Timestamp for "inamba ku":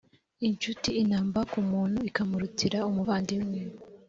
1.03-1.59